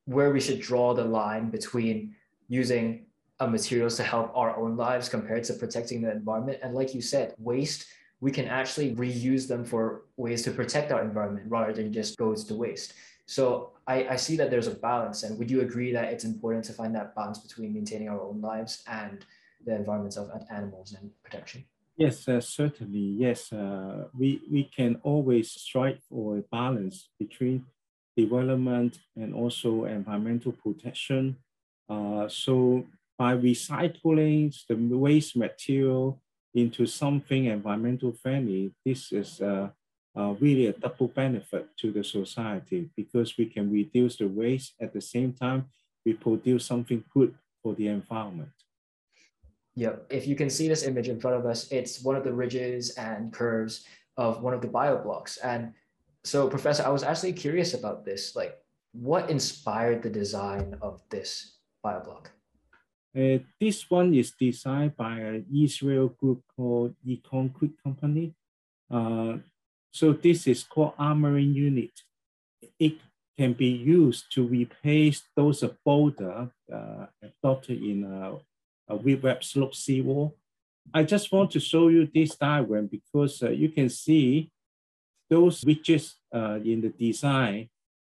where 0.07 0.33
we 0.33 0.41
should 0.41 0.61
draw 0.61 0.95
the 0.95 1.05
line 1.05 1.51
between 1.51 2.15
using 2.49 3.05
a 3.41 3.47
materials 3.47 3.97
to 3.97 4.03
help 4.03 4.33
our 4.35 4.57
own 4.57 4.77
lives 4.77 5.09
compared 5.09 5.45
to 5.45 5.53
protecting 5.53 6.01
the 6.01 6.11
environment. 6.11 6.59
And 6.63 6.75
like 6.75 6.95
you 6.95 7.03
said, 7.03 7.35
waste 7.39 7.87
we 8.21 8.31
can 8.31 8.47
actually 8.47 8.95
reuse 8.97 9.47
them 9.47 9.65
for 9.65 10.03
ways 10.17 10.43
to 10.43 10.51
protect 10.51 10.91
our 10.91 11.03
environment 11.03 11.47
rather 11.49 11.73
than 11.73 11.93
just 11.93 12.17
goes 12.19 12.45
to 12.45 12.55
waste. 12.55 12.95
So 13.27 13.73
I, 13.87 14.09
I 14.09 14.17
see 14.17 14.37
that 14.37 14.51
there's 14.51 14.67
a 14.67 14.75
balance. 14.75 15.23
And 15.23 15.39
would 15.39 15.51
you 15.51 15.61
agree 15.61 15.93
that 15.93 16.13
it's 16.13 16.25
important 16.25 16.65
to 16.67 16.73
find 16.73 16.95
that 16.95 17.15
balance 17.15 17.39
between 17.39 17.75
maintaining 17.75 18.09
our 18.09 18.21
own 18.21 18.41
lives 18.41 18.83
and 18.87 19.25
the 19.65 19.77
environments 19.77 20.17
of 20.17 20.31
animals 20.51 20.97
and 20.99 21.11
protection? 21.23 21.65
Yes, 21.97 22.29
uh, 22.29 22.41
certainly. 22.41 23.17
Yes, 23.19 23.53
uh, 23.53 24.05
we, 24.17 24.41
we 24.51 24.65
can 24.65 25.01
always 25.03 25.51
strive 25.51 26.01
for 26.09 26.39
a 26.39 26.43
balance 26.43 27.11
between 27.19 27.67
development 28.17 28.99
and 29.17 29.35
also 29.35 29.85
environmental 29.85 30.53
protection. 30.53 31.37
Uh, 31.89 32.29
so 32.29 32.85
by 33.17 33.37
recycling 33.37 34.55
the 34.69 34.97
waste 34.97 35.37
material 35.37 36.21
into 36.61 36.87
something 36.87 37.47
environmental 37.47 38.13
friendly, 38.13 38.73
this 38.85 39.13
is 39.13 39.41
uh, 39.41 39.69
uh, 40.17 40.35
really 40.41 40.67
a 40.67 40.73
double 40.73 41.09
benefit 41.09 41.69
to 41.79 41.93
the 41.93 42.03
society 42.03 42.91
because 42.97 43.37
we 43.39 43.47
can 43.47 43.71
reduce 43.71 44.17
the 44.17 44.27
waste 44.27 44.75
at 44.81 44.93
the 44.93 45.01
same 45.01 45.33
time 45.33 45.67
we 46.09 46.15
produce 46.15 46.65
something 46.65 47.05
good 47.13 47.35
for 47.63 47.75
the 47.75 47.89
environment. 47.89 48.51
Yep. 49.77 50.07
If 50.11 50.27
you 50.27 50.35
can 50.35 50.51
see 50.51 50.67
this 50.69 50.83
image 50.85 51.09
in 51.09 51.21
front 51.21 51.37
of 51.37 51.45
us, 51.47 51.71
it's 51.71 52.03
one 52.03 52.17
of 52.17 52.25
the 52.25 52.33
ridges 52.33 52.91
and 52.97 53.33
curves 53.33 53.85
of 54.17 54.43
one 54.43 54.55
of 54.55 54.61
the 54.61 54.69
bioblocks. 54.69 55.39
And 55.45 55.75
so, 56.25 56.49
Professor, 56.49 56.83
I 56.83 56.89
was 56.89 57.03
actually 57.03 57.35
curious 57.35 57.75
about 57.75 58.05
this. 58.05 58.35
Like, 58.35 58.57
what 58.93 59.31
inspired 59.31 60.03
the 60.03 60.11
design 60.11 60.77
of 60.83 61.03
this 61.11 61.59
bioblock? 61.85 62.27
Uh, 63.17 63.39
this 63.61 63.89
one 63.91 64.15
is 64.15 64.33
designed 64.39 64.97
by 64.97 65.19
an 65.19 65.47
Israel 65.55 66.09
group 66.09 66.43
called 66.55 66.95
ECOncrete 67.07 67.83
Company. 67.83 68.35
Uh, 68.91 69.39
so 69.91 70.13
this 70.13 70.47
is 70.47 70.63
called 70.63 70.97
armoring 70.99 71.55
unit. 71.55 71.93
It 72.79 72.99
can 73.37 73.53
be 73.53 73.69
used 73.69 74.33
to 74.33 74.47
replace 74.47 75.23
those 75.37 75.65
boulder 75.85 76.51
uh, 76.73 77.07
adopted 77.23 77.83
in 77.83 78.05
a, 78.05 78.37
a 78.93 78.97
web 78.97 79.43
slope 79.43 79.75
seawall. 79.75 80.37
I 80.93 81.03
just 81.05 81.31
want 81.33 81.51
to 81.53 81.61
show 81.61 81.89
you 81.89 82.09
this 82.13 82.37
diagram 82.37 82.87
because 82.87 83.43
uh, 83.43 83.51
you 83.51 83.69
can 83.69 83.89
see 83.89 84.51
those 85.29 85.65
ridges 85.65 86.17
uh, 86.35 86.59
in 86.65 86.81
the 86.81 86.89
design, 86.89 87.69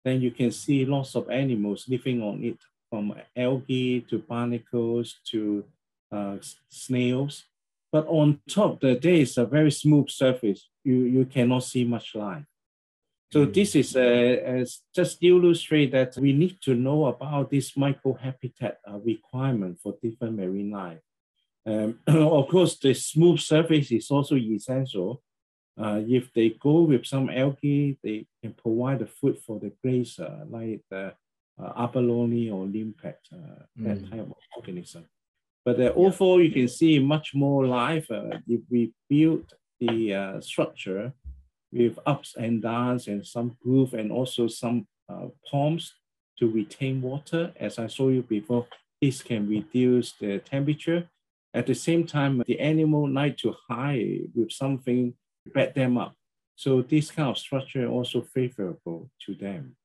then 0.03 0.21
you 0.21 0.31
can 0.31 0.51
see 0.51 0.85
lots 0.85 1.15
of 1.15 1.29
animals 1.29 1.85
living 1.87 2.21
on 2.21 2.43
it, 2.43 2.57
from 2.93 3.11
algae 3.35 4.01
to 4.01 4.19
barnacles 4.19 5.15
to 5.25 5.63
uh, 6.11 6.37
snails. 6.69 7.45
But 7.91 8.05
on 8.07 8.39
top, 8.47 8.81
the, 8.81 8.99
there 9.01 9.15
is 9.15 9.35
a 9.39 9.47
very 9.47 9.71
smooth 9.71 10.11
surface. 10.11 10.69
You, 10.83 10.97
you 11.15 11.25
cannot 11.25 11.63
see 11.63 11.85
much 11.85 12.13
life. 12.13 12.45
So 13.31 13.47
mm. 13.47 13.53
this 13.53 13.75
is 13.75 13.95
uh, 13.95 14.63
just 14.93 15.19
to 15.19 15.27
illustrate 15.27 15.91
that 15.93 16.15
we 16.17 16.33
need 16.33 16.61
to 16.65 16.75
know 16.75 17.07
about 17.07 17.49
this 17.49 17.71
microhabitat 17.71 18.75
uh, 18.87 18.99
requirement 18.99 19.79
for 19.81 19.95
different 19.99 20.37
marine 20.37 20.69
life. 20.69 20.99
Um, 21.65 21.97
of 22.07 22.47
course, 22.47 22.77
the 22.77 22.93
smooth 22.93 23.39
surface 23.39 23.91
is 23.91 24.11
also 24.11 24.35
essential. 24.35 25.23
Uh, 25.75 25.99
if 26.07 26.31
they 26.33 26.49
go 26.49 26.81
with 26.81 27.07
some 27.07 27.31
algae, 27.31 27.97
they 28.03 28.27
can 28.43 28.53
provide 28.53 28.99
the 28.99 29.07
food 29.07 29.39
for 29.39 29.59
the 29.59 29.71
grazer, 29.81 30.45
like 30.47 30.81
the 30.91 31.13
uh, 31.61 31.71
abalone 31.77 32.49
or 32.49 32.65
limpet, 32.65 33.19
uh, 33.31 33.63
that 33.77 33.99
mm. 33.99 34.09
type 34.09 34.19
of 34.21 34.35
organism. 34.55 35.05
But 35.65 35.79
uh, 35.79 35.93
overall, 35.95 36.41
you 36.41 36.51
can 36.51 36.67
see 36.67 36.99
much 36.99 37.33
more 37.33 37.65
life 37.65 38.09
uh, 38.11 38.37
if 38.47 38.61
we 38.69 38.93
build 39.09 39.53
the 39.79 40.13
uh, 40.13 40.41
structure 40.41 41.13
with 41.71 41.97
ups 42.05 42.35
and 42.37 42.61
downs 42.61 43.07
and 43.07 43.25
some 43.25 43.57
groove 43.61 43.93
and 43.93 44.11
also 44.11 44.47
some 44.47 44.87
uh, 45.09 45.27
ponds 45.49 45.93
to 46.39 46.49
retain 46.49 47.01
water. 47.01 47.53
As 47.59 47.79
I 47.79 47.87
showed 47.87 48.13
you 48.13 48.23
before, 48.23 48.67
this 49.01 49.21
can 49.21 49.47
reduce 49.47 50.13
the 50.13 50.39
temperature. 50.39 51.09
At 51.53 51.67
the 51.67 51.75
same 51.75 52.05
time, 52.05 52.43
the 52.45 52.59
animal 52.59 53.09
like 53.09 53.37
to 53.37 53.55
hide 53.69 54.31
with 54.35 54.51
something 54.51 55.13
to 55.45 55.49
back 55.51 55.73
them 55.75 55.97
up. 55.97 56.15
So 56.55 56.81
this 56.81 57.11
kind 57.11 57.29
of 57.29 57.37
structure 57.37 57.87
also 57.87 58.21
favorable 58.21 59.09
to 59.25 59.35
them. 59.35 59.75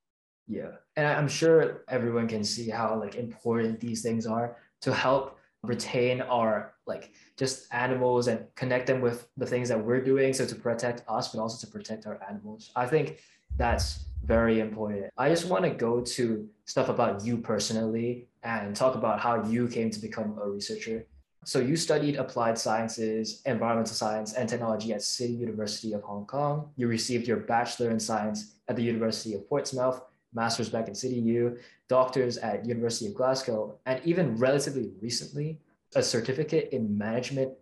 Yeah, 0.49 0.71
and 0.97 1.07
I'm 1.07 1.29
sure 1.29 1.85
everyone 1.89 2.27
can 2.27 2.43
see 2.43 2.71
how 2.71 2.99
like 2.99 3.17
important 3.17 3.81
these 3.81 4.03
things 4.03 4.27
are 4.27 4.57
to 4.81 4.95
help 4.95 5.39
retain 5.63 6.23
our 6.23 6.75
like 6.87 7.13
just 7.37 7.67
animals 7.73 8.29
and 8.29 8.47
connect 8.55 8.87
them 8.87 9.01
with 9.01 9.29
the 9.37 9.45
things 9.45 9.69
that 9.69 9.85
we're 9.85 10.03
doing. 10.03 10.33
So 10.33 10.47
to 10.47 10.55
protect 10.55 11.03
us 11.09 11.29
but 11.29 11.41
also 11.41 11.67
to 11.67 11.71
protect 11.71 12.07
our 12.07 12.19
animals. 12.29 12.71
I 12.75 12.87
think 12.87 13.21
that's 13.57 14.05
very 14.25 14.61
important. 14.61 15.13
I 15.19 15.29
just 15.29 15.47
want 15.47 15.65
to 15.65 15.71
go 15.71 16.01
to 16.01 16.49
stuff 16.65 16.89
about 16.89 17.25
you 17.25 17.37
personally 17.37 18.29
and 18.43 18.75
talk 18.75 18.95
about 18.95 19.21
how 19.21 19.45
you 19.45 19.69
came 19.69 19.91
to 19.91 20.01
become 20.01 20.39
a 20.43 20.49
researcher. 20.49 21.05
So 21.45 21.61
you 21.61 21.77
studied 21.77 22.17
applied 22.17 22.59
sciences 22.59 23.43
environmental 23.47 23.95
science 23.95 24.35
and 24.35 24.49
technology 24.49 24.93
at 24.93 25.03
city 25.03 25.33
university 25.33 25.93
of 25.93 26.03
hong 26.03 26.27
kong. 26.27 26.71
You 26.77 26.89
received 26.89 27.27
your 27.27 27.39
bachelor 27.39 27.91
in 27.91 28.01
science 28.01 28.55
at 28.69 28.77
the 28.77 28.83
university 28.83 29.35
of 29.35 29.49
portsmouth 29.49 30.01
master's 30.35 30.69
back 30.69 30.89
in 30.89 30.95
City 30.95 31.17
U, 31.17 31.59
doctors 31.89 32.39
at 32.39 32.67
University 32.67 33.07
of 33.07 33.15
Glasgow, 33.15 33.79
and 33.87 34.01
even 34.05 34.37
relatively 34.37 34.93
recently, 35.01 35.59
a 35.95 36.03
certificate 36.03 36.69
in 36.73 36.97
management 36.97 37.53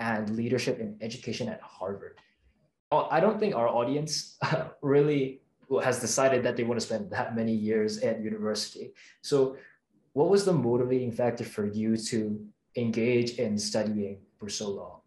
and 0.00 0.30
leadership 0.30 0.78
in 0.80 0.96
education 1.00 1.48
at 1.48 1.60
Harvard. 1.60 2.16
Oh, 2.90 3.08
I 3.10 3.20
don't 3.20 3.38
think 3.38 3.54
our 3.54 3.68
audience 3.68 4.38
really 4.82 5.40
has 5.82 6.00
decided 6.00 6.42
that 6.44 6.56
they 6.56 6.64
want 6.64 6.80
to 6.80 6.86
spend 6.86 7.10
that 7.10 7.36
many 7.36 7.52
years 7.52 7.98
at 7.98 8.20
university. 8.20 8.92
So, 9.22 9.56
what 10.14 10.30
was 10.30 10.44
the 10.44 10.52
motivating 10.52 11.12
factor 11.12 11.44
for 11.44 11.66
you 11.66 11.96
to 11.96 12.44
engage 12.76 13.38
in 13.38 13.58
studying 13.58 14.18
for 14.38 14.48
so 14.48 14.70
long? 14.70 15.00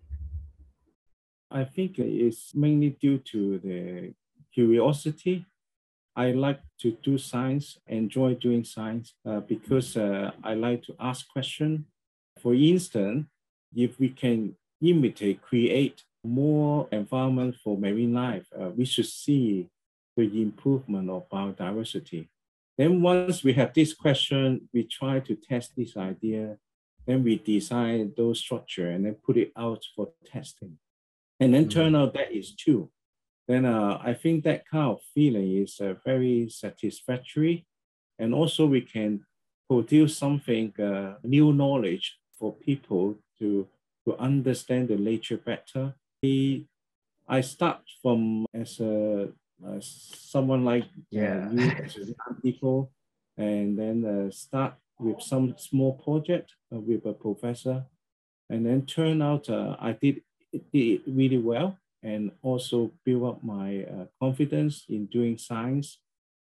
I 1.50 1.66
think 1.66 2.00
it's 2.00 2.56
mainly 2.56 2.92
due 3.02 3.18
to 3.18 3.60
the 3.60 4.14
curiosity 4.54 5.46
I 6.16 6.32
like 6.32 6.60
to 6.82 6.98
do 7.04 7.18
science, 7.18 7.78
enjoy 7.88 8.36
doing 8.36 8.64
science 8.64 9.14
uh, 9.26 9.40
because 9.40 9.96
uh, 9.96 10.32
I 10.44 10.56
like 10.56 10.84
to 10.84 10.96
ask 11.00 11.28
questions. 11.30 11.86
For 12.42 12.54
instance, 12.54 13.28
if 13.76 13.98
we 14.00 14.10
can 14.10 14.56
imitate, 14.82 15.42
create 15.42 16.04
more 16.24 16.88
environment 16.92 17.56
for 17.64 17.78
marine 17.78 18.14
life, 18.14 18.46
uh, 18.60 18.70
we 18.70 18.86
should 18.86 19.06
see 19.06 19.70
the 20.18 20.42
improvement 20.42 21.10
of 21.10 21.30
biodiversity. 21.30 22.28
Then 22.78 23.02
once 23.02 23.44
we 23.44 23.54
have 23.54 23.74
this 23.74 23.94
question, 23.94 24.68
we 24.74 24.84
try 24.84 25.20
to 25.22 25.36
test 25.36 25.72
this 25.78 25.96
idea, 25.96 26.58
then 27.08 27.24
we 27.24 27.38
design 27.38 28.14
those 28.18 28.40
structure 28.40 28.90
and 28.90 29.06
then 29.06 29.16
put 29.16 29.38
it 29.38 29.52
out 29.58 29.84
for 29.96 30.10
testing. 30.26 30.78
And 31.40 31.54
then 31.54 31.64
mm-hmm. 31.64 31.80
turn 31.80 31.96
out 31.96 32.14
that 32.14 32.32
is 32.32 32.56
true 32.56 32.92
then 33.52 33.66
uh, 33.66 34.00
I 34.04 34.14
think 34.14 34.44
that 34.44 34.68
kind 34.68 34.92
of 34.92 35.00
feeling 35.14 35.58
is 35.58 35.80
uh, 35.82 35.96
very 36.06 36.50
satisfactory. 36.50 37.66
And 38.20 38.34
also 38.34 38.66
we 38.66 38.82
can 38.82 39.26
produce 39.70 40.18
something, 40.18 40.74
uh, 40.80 41.16
new 41.24 41.54
knowledge 41.54 42.18
for 42.38 42.54
people 42.54 43.18
to, 43.40 43.68
to 44.06 44.18
understand 44.18 44.90
the 44.90 44.96
nature 44.96 45.38
better. 45.38 45.96
I 47.28 47.42
start 47.42 47.80
from 48.02 48.46
as 48.54 48.80
a 48.80 49.30
someone 49.80 50.66
like 50.66 50.86
yeah. 51.10 51.50
you, 51.52 52.16
people, 52.44 52.92
and 53.38 53.78
then 53.78 54.06
uh, 54.06 54.32
start 54.32 54.74
with 55.00 55.22
some 55.22 55.56
small 55.58 55.94
project 55.94 56.54
uh, 56.74 56.80
with 56.80 57.06
a 57.06 57.14
professor, 57.14 57.86
and 58.50 58.66
then 58.66 58.86
turn 58.86 59.22
out 59.22 59.50
uh, 59.50 59.76
I 59.80 59.94
did 59.94 60.22
it, 60.52 61.02
really 61.08 61.38
well 61.38 61.78
and 62.04 62.32
also 62.42 62.92
build 63.06 63.24
up 63.26 63.44
my 63.44 63.84
uh, 63.84 64.06
confidence 64.20 64.86
in 64.90 65.06
doing 65.06 65.38
science. 65.38 66.00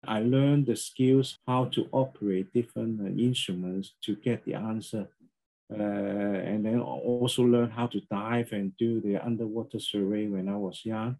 I 0.05 0.19
learned 0.19 0.65
the 0.65 0.75
skills 0.75 1.37
how 1.47 1.65
to 1.65 1.87
operate 1.91 2.53
different 2.53 3.01
uh, 3.01 3.05
instruments 3.05 3.95
to 4.03 4.15
get 4.15 4.43
the 4.45 4.55
answer. 4.55 5.07
Uh, 5.71 5.81
and 5.81 6.65
then 6.65 6.79
also 6.79 7.41
learn 7.41 7.69
how 7.71 7.87
to 7.87 7.99
dive 8.11 8.51
and 8.51 8.77
do 8.77 9.01
the 9.01 9.17
underwater 9.17 9.79
survey 9.79 10.27
when 10.27 10.47
I 10.49 10.55
was 10.55 10.81
young. 10.83 11.17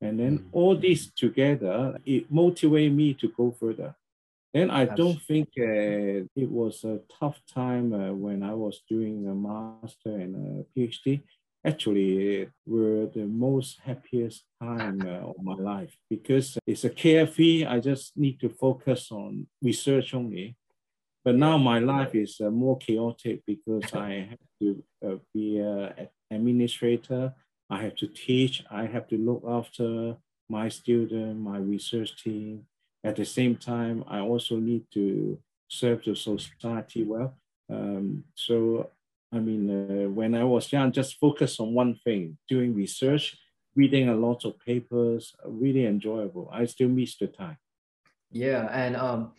And 0.00 0.18
then 0.18 0.38
mm. 0.38 0.44
all 0.52 0.74
this 0.74 1.10
together, 1.12 1.98
it 2.04 2.30
motivated 2.30 2.94
me 2.94 3.14
to 3.14 3.28
go 3.28 3.54
further. 3.58 3.94
Then 4.52 4.70
I 4.70 4.84
don't 4.84 5.20
think 5.22 5.48
uh, 5.58 6.26
it 6.36 6.50
was 6.50 6.84
a 6.84 7.00
tough 7.20 7.40
time 7.52 7.92
uh, 7.92 8.12
when 8.12 8.42
I 8.42 8.54
was 8.54 8.82
doing 8.88 9.26
a 9.28 9.34
master 9.34 10.10
and 10.10 10.64
a 10.74 10.78
PhD 10.78 11.22
actually 11.64 12.48
were 12.66 13.06
the 13.06 13.24
most 13.24 13.80
happiest 13.84 14.44
time 14.62 15.00
uh, 15.06 15.30
of 15.30 15.36
my 15.42 15.54
life 15.54 15.96
because 16.10 16.58
it's 16.66 16.84
a 16.84 16.90
carefree. 16.90 17.64
I 17.64 17.80
just 17.80 18.16
need 18.16 18.40
to 18.40 18.48
focus 18.48 19.10
on 19.10 19.46
research 19.62 20.14
only. 20.14 20.56
But 21.24 21.36
now 21.36 21.56
my 21.56 21.78
life 21.78 22.14
is 22.14 22.38
uh, 22.40 22.50
more 22.50 22.76
chaotic 22.76 23.42
because 23.46 23.94
I 23.94 24.28
have 24.30 24.46
to 24.60 24.84
uh, 25.06 25.16
be 25.32 25.58
an 25.58 26.08
administrator. 26.30 27.34
I 27.70 27.80
have 27.82 27.96
to 27.96 28.08
teach. 28.08 28.62
I 28.70 28.84
have 28.84 29.08
to 29.08 29.16
look 29.16 29.42
after 29.48 30.16
my 30.50 30.68
student, 30.68 31.40
my 31.40 31.58
research 31.58 32.22
team. 32.22 32.66
At 33.02 33.16
the 33.16 33.24
same 33.24 33.56
time, 33.56 34.04
I 34.06 34.20
also 34.20 34.56
need 34.56 34.84
to 34.92 35.38
serve 35.68 36.04
the 36.04 36.14
society 36.14 37.04
well. 37.04 37.34
Um, 37.70 38.24
so 38.34 38.90
I 39.34 39.40
mean, 39.40 39.62
uh, 39.70 40.08
when 40.08 40.34
I 40.34 40.44
was 40.44 40.72
young, 40.72 40.92
just 40.92 41.18
focus 41.18 41.58
on 41.58 41.74
one 41.74 41.96
thing, 42.04 42.38
doing 42.48 42.74
research, 42.74 43.36
reading 43.74 44.08
a 44.08 44.14
lot 44.14 44.44
of 44.44 44.58
papers, 44.60 45.34
really 45.44 45.86
enjoyable. 45.86 46.48
I 46.52 46.66
still 46.66 46.88
miss 46.88 47.16
the 47.16 47.26
time. 47.26 47.58
Yeah, 48.30 48.68
and 48.72 48.96
um, 48.96 49.32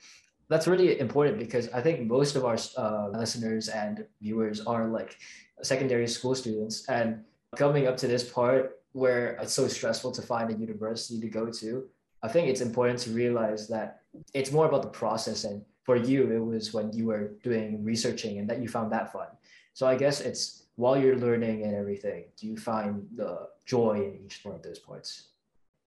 that's 0.49 0.67
really 0.67 0.99
important 0.99 1.39
because 1.39 1.69
I 1.69 1.81
think 1.81 2.07
most 2.07 2.35
of 2.35 2.43
our 2.43 2.57
uh, 2.77 3.09
listeners 3.09 3.69
and 3.69 4.05
viewers 4.21 4.61
are 4.61 4.87
like 4.87 5.17
secondary 5.61 6.07
school 6.07 6.35
students, 6.35 6.87
and 6.89 7.23
coming 7.55 7.87
up 7.87 7.97
to 7.97 8.07
this 8.07 8.29
part 8.29 8.79
where 8.91 9.37
it's 9.41 9.53
so 9.53 9.67
stressful 9.67 10.11
to 10.11 10.21
find 10.21 10.49
a 10.49 10.57
university 10.57 11.19
to 11.19 11.27
go 11.27 11.49
to, 11.49 11.85
I 12.23 12.27
think 12.27 12.47
it's 12.47 12.61
important 12.61 12.99
to 12.99 13.11
realize 13.11 13.67
that 13.67 14.01
it's 14.33 14.51
more 14.51 14.65
about 14.65 14.83
the 14.83 14.89
process. 14.89 15.43
And 15.43 15.63
for 15.83 15.95
you, 15.95 16.31
it 16.31 16.39
was 16.39 16.73
when 16.73 16.91
you 16.93 17.05
were 17.07 17.33
doing 17.43 17.83
researching 17.83 18.39
and 18.39 18.49
that 18.49 18.61
you 18.61 18.67
found 18.67 18.91
that 18.91 19.11
fun. 19.11 19.27
So 19.75 19.85
I 19.85 19.97
guess 19.97 20.21
it's 20.21 20.67
while 20.77 20.97
you're 20.97 21.17
learning 21.17 21.63
and 21.63 21.75
everything, 21.75 22.23
do 22.39 22.47
you 22.47 22.55
find 22.55 23.05
the 23.13 23.49
joy 23.65 23.95
in 24.07 24.25
each 24.25 24.39
one 24.43 24.55
of 24.55 24.63
those 24.63 24.79
points? 24.79 25.31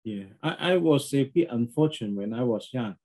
Yeah, 0.05 0.25
I, 0.43 0.73
I 0.73 0.77
was 0.77 1.15
a 1.15 1.25
bit 1.25 1.49
unfortunate 1.51 2.15
when 2.15 2.35
I 2.35 2.43
was 2.45 2.69
young. 2.73 2.97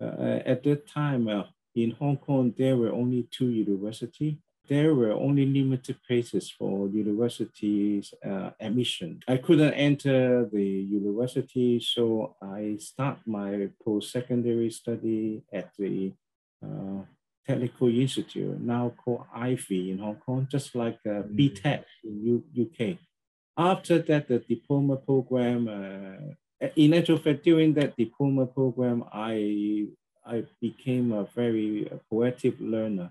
Uh, 0.00 0.38
at 0.46 0.62
that 0.62 0.86
time, 0.86 1.26
uh, 1.26 1.42
in 1.74 1.90
Hong 1.90 2.18
Kong, 2.18 2.54
there 2.56 2.76
were 2.76 2.92
only 2.92 3.26
two 3.32 3.50
universities. 3.50 4.36
There 4.68 4.94
were 4.94 5.10
only 5.10 5.44
limited 5.44 5.96
places 6.06 6.48
for 6.48 6.86
universities 6.86 8.14
uh, 8.24 8.50
admission. 8.60 9.22
I 9.26 9.38
couldn't 9.38 9.74
enter 9.74 10.48
the 10.52 10.64
university, 10.64 11.80
so 11.80 12.36
I 12.40 12.76
start 12.78 13.18
my 13.26 13.70
post-secondary 13.84 14.70
study 14.70 15.42
at 15.52 15.72
the 15.76 16.12
uh, 16.64 17.02
Technical 17.46 17.88
Institute, 17.88 18.60
now 18.60 18.92
called 19.04 19.24
IVE 19.34 19.70
in 19.70 19.98
Hong 19.98 20.16
Kong, 20.16 20.46
just 20.50 20.74
like 20.74 20.98
uh, 21.06 21.22
mm. 21.22 21.36
BTEC 21.36 21.84
in 22.04 22.42
U 22.54 22.64
UK. 22.64 22.98
After 23.56 23.98
that, 23.98 24.28
the 24.28 24.38
diploma 24.38 24.96
program, 24.96 25.68
uh, 25.68 26.68
in 26.76 26.94
actual 26.94 27.18
fact, 27.18 27.44
during 27.44 27.74
that 27.74 27.96
diploma 27.96 28.46
program, 28.46 29.04
I 29.12 29.88
I 30.24 30.44
became 30.60 31.12
a 31.12 31.24
very 31.34 31.90
poetic 32.08 32.54
learner 32.60 33.10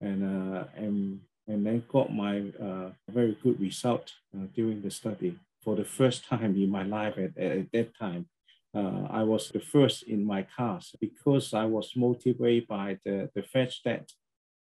and, 0.00 0.56
uh, 0.56 0.64
and, 0.74 1.20
and 1.46 1.66
then 1.66 1.84
got 1.88 2.12
my 2.12 2.50
uh, 2.60 2.90
very 3.10 3.36
good 3.42 3.60
result 3.60 4.12
uh, 4.34 4.46
during 4.54 4.82
the 4.82 4.90
study 4.90 5.38
for 5.62 5.76
the 5.76 5.84
first 5.84 6.26
time 6.26 6.56
in 6.56 6.70
my 6.70 6.82
life 6.82 7.18
at, 7.18 7.36
at 7.36 7.70
that 7.72 7.96
time. 7.98 8.26
Uh, 8.74 9.06
I 9.10 9.22
was 9.22 9.48
the 9.48 9.60
first 9.60 10.02
in 10.02 10.24
my 10.24 10.42
class 10.42 10.94
because 11.00 11.54
I 11.54 11.64
was 11.64 11.96
motivated 11.96 12.68
by 12.68 12.98
the, 13.04 13.30
the 13.34 13.42
fact 13.42 13.80
that 13.84 14.12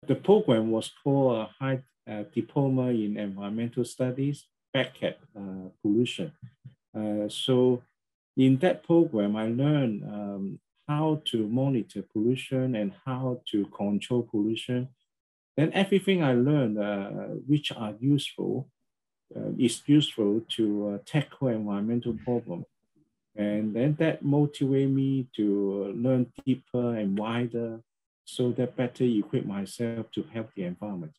the 0.07 0.15
program 0.15 0.71
was 0.71 0.91
called 1.03 1.37
a 1.37 1.51
high 1.61 1.83
uh, 2.09 2.23
diploma 2.35 2.87
in 2.89 3.19
environmental 3.19 3.85
studies, 3.85 4.47
BECAT 4.75 5.17
uh, 5.37 5.69
pollution. 5.83 6.33
Uh, 6.97 7.29
so 7.29 7.83
in 8.37 8.57
that 8.59 8.83
program, 8.83 9.37
I 9.37 9.49
learned 9.49 10.05
um, 10.05 10.61
how 10.87 11.21
to 11.27 11.47
monitor 11.47 12.03
pollution 12.11 12.77
and 12.77 12.93
how 13.05 13.43
to 13.51 13.67
control 13.67 14.23
pollution. 14.23 14.89
Then 15.57 15.71
everything 15.75 16.23
I 16.23 16.33
learned, 16.33 16.79
uh, 16.79 17.09
which 17.47 17.73
are 17.73 17.95
useful, 18.01 18.69
is 19.59 19.83
useful 19.85 20.41
to 20.49 20.99
tackle 21.05 21.49
environmental 21.49 22.17
problems. 22.25 22.65
And 23.39 23.73
then 23.73 23.95
that 24.01 24.25
motivated 24.25 24.91
me 24.91 25.29
to 25.37 25.95
learn 25.97 26.27
deeper 26.45 26.97
and 26.97 27.17
wider 27.17 27.81
so 28.25 28.51
that 28.53 28.77
better 28.77 29.05
equip 29.05 29.47
myself 29.47 30.11
to 30.11 30.25
help 30.35 30.53
the 30.55 30.65
environment. 30.65 31.13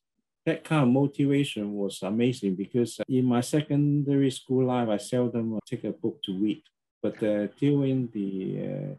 That 0.46 0.66
kind 0.66 0.84
of 0.84 0.90
motivation 0.90 1.74
was 1.74 2.02
amazing 2.04 2.56
because 2.56 3.00
in 3.08 3.24
my 3.24 3.40
secondary 3.40 4.32
school 4.32 4.66
life, 4.66 4.90
I 4.90 4.98
seldom 4.98 5.60
take 5.66 5.86
a 5.86 5.92
book 5.92 6.22
to 6.24 6.34
read. 6.34 6.62
But 7.02 7.24
uh, 7.24 7.48
during 7.58 8.10
the 8.12 8.68
uh, 8.68 8.96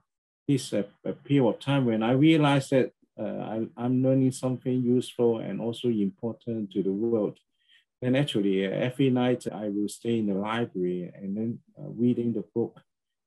this 0.49 0.73
uh, 0.73 0.85
period 1.23 1.47
of 1.47 1.61
time 1.61 1.85
when 1.85 2.03
I 2.03 2.13
realized 2.13 2.71
that 2.71 2.93
uh, 3.21 3.67
I, 3.77 3.85
am 3.85 4.03
learning 4.03 4.33
something 4.33 4.83
useful 4.83 5.41
and 5.41 5.61
also 5.61 5.89
important 5.89 6.73
to 6.73 6.83
the 6.83 6.91
world, 6.91 7.39
then 8.01 8.17
actually 8.17 8.67
uh, 8.67 8.71
every 8.71 9.11
night 9.11 9.47
I 9.53 9.69
will 9.69 9.89
stay 9.89 10.19
in 10.19 10.27
the 10.29 10.35
library 10.35 11.13
and 11.15 11.37
then 11.37 11.59
uh, 11.79 11.89
reading 11.91 12.33
the 12.33 12.45
book 12.55 12.81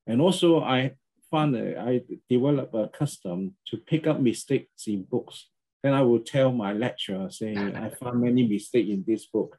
and 0.08 0.22
also 0.22 0.62
I 0.62 0.94
found 1.32 1.56
that 1.56 1.78
I 1.78 2.02
developed 2.30 2.76
a 2.76 2.88
custom 2.90 3.56
to 3.68 3.78
pick 3.78 4.08
up 4.08 4.20
mistakes 4.20 4.88
in 4.88 5.04
books. 5.04 5.50
Then 5.82 5.94
I 5.94 6.02
would 6.02 6.26
tell 6.26 6.52
my 6.52 6.74
lecturer 6.74 7.30
saying, 7.30 7.76
I 7.76 7.90
found 7.90 8.22
many 8.22 8.48
mistakes 8.48 8.90
in 8.90 9.04
this 9.06 9.26
book. 9.26 9.58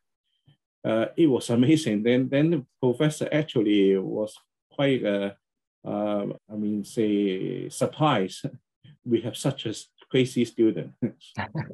Uh, 0.84 1.06
it 1.16 1.26
was 1.26 1.50
amazing. 1.50 2.02
Then, 2.02 2.28
then 2.28 2.50
the 2.50 2.66
professor 2.80 3.28
actually 3.32 3.96
was 3.98 4.34
quite, 4.70 5.04
uh, 5.04 5.32
uh, 5.86 6.26
I 6.50 6.54
mean, 6.54 6.84
say, 6.84 7.68
surprised. 7.68 8.46
we 9.04 9.20
have 9.22 9.36
such 9.36 9.66
a 9.66 9.74
crazy 10.10 10.44
student. 10.44 10.92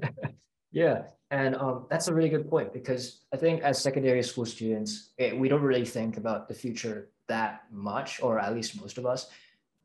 yeah, 0.72 1.02
and 1.30 1.54
um, 1.56 1.86
that's 1.90 2.08
a 2.08 2.14
really 2.14 2.28
good 2.28 2.48
point 2.48 2.72
because 2.72 3.20
I 3.32 3.36
think 3.36 3.62
as 3.62 3.80
secondary 3.80 4.22
school 4.22 4.46
students, 4.46 5.10
it, 5.16 5.36
we 5.36 5.48
don't 5.48 5.62
really 5.62 5.84
think 5.84 6.16
about 6.16 6.48
the 6.48 6.54
future 6.54 7.10
that 7.30 7.62
much, 7.70 8.20
or 8.22 8.38
at 8.38 8.54
least 8.54 8.80
most 8.80 8.98
of 8.98 9.06
us. 9.06 9.30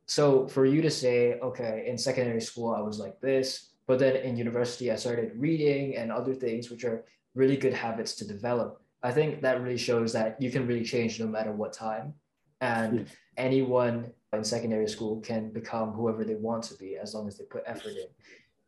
So 0.08 0.48
for 0.48 0.66
you 0.66 0.82
to 0.82 0.92
say, 0.92 1.40
okay, 1.40 1.86
in 1.88 1.98
secondary 1.98 2.42
school, 2.42 2.74
I 2.74 2.82
was 2.82 3.00
like 3.00 3.20
this, 3.22 3.72
but 3.88 3.98
then 4.00 4.16
in 4.18 4.38
university, 4.38 4.92
I 4.92 4.98
started 4.98 5.32
reading 5.36 5.96
and 5.98 6.12
other 6.12 6.34
things, 6.34 6.70
which 6.70 6.84
are 6.84 7.06
really 7.34 7.58
good 7.58 7.74
habits 7.74 8.16
to 8.16 8.28
develop. 8.28 8.82
I 9.04 9.12
think 9.12 9.42
that 9.42 9.62
really 9.62 9.78
shows 9.78 10.14
that 10.14 10.42
you 10.42 10.50
can 10.52 10.68
really 10.68 10.84
change 10.84 11.20
no 11.20 11.28
matter 11.28 11.52
what 11.52 11.74
time. 11.74 12.14
And 12.62 13.00
yeah. 13.00 13.06
anyone 13.38 14.12
in 14.34 14.44
secondary 14.44 14.90
school 14.90 15.22
can 15.22 15.52
become 15.52 15.92
whoever 15.92 16.24
they 16.24 16.36
want 16.36 16.64
to 16.70 16.76
be 16.76 16.98
as 16.98 17.14
long 17.14 17.28
as 17.28 17.38
they 17.38 17.46
put 17.46 17.64
effort 17.66 17.96
in. 18.04 18.10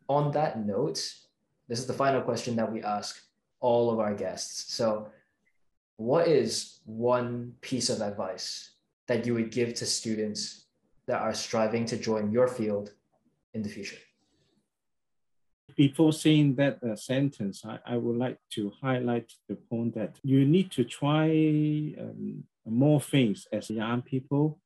On 0.08 0.32
that 0.32 0.66
note, 0.66 1.00
this 1.68 1.80
is 1.80 1.88
the 1.88 2.00
final 2.04 2.22
question 2.22 2.56
that 2.58 2.72
we 2.72 2.82
ask 2.84 3.20
all 3.60 3.90
of 3.92 4.00
our 4.00 4.13
guests. 4.13 4.74
So 4.74 5.10
what 5.98 6.28
is 6.28 6.80
one 6.86 7.54
piece 7.62 7.90
of 7.90 8.02
advice 8.02 8.76
that 9.08 9.26
you 9.26 9.34
would 9.34 9.52
give 9.52 9.74
to 9.76 9.86
students 9.86 10.66
that 11.08 11.22
are 11.22 11.34
striving 11.34 11.86
to 11.86 11.98
join 11.98 12.32
your 12.32 12.48
field 12.48 12.94
in 13.54 13.64
the 13.64 13.70
future? 13.70 13.98
Before 15.76 16.14
saying 16.14 16.56
that 16.56 16.80
uh, 16.84 16.96
sentence, 16.96 17.64
I, 17.66 17.80
I 17.86 17.98
would 17.98 18.18
like 18.18 18.38
to 18.54 18.72
highlight 18.82 19.32
the 19.50 19.56
point 19.56 19.96
that 19.96 20.18
you 20.24 20.46
need 20.46 20.72
to 20.72 20.84
try 20.84 21.30
um, 22.00 22.44
more 22.66 23.02
things 23.02 23.48
as 23.52 23.70
young 23.70 24.02
people 24.02 24.60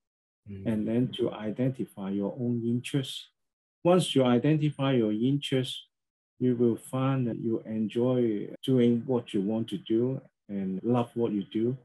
mm. 0.50 0.66
and 0.66 0.88
then 0.88 1.10
to 1.18 1.32
identify 1.32 2.12
your 2.12 2.34
own 2.40 2.62
interests. 2.66 3.30
Once 3.84 4.16
you 4.16 4.24
identify 4.24 4.94
your 4.94 5.12
interests, 5.12 5.86
you 6.40 6.56
will 6.56 6.76
find 6.76 7.28
that 7.28 7.38
you 7.38 7.62
enjoy 7.66 8.48
doing 8.64 9.04
what 9.06 9.34
you 9.34 9.42
want 9.42 9.68
to 9.70 9.78
do 9.78 10.22
and 10.52 10.80
love 10.84 11.10
what 11.16 11.32
you 11.32 11.44
do, 11.44 11.78